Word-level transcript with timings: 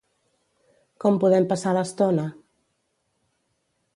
Com 1.03 1.19
podem 1.25 1.45
passar 1.51 1.75
l'estona? 1.77 2.25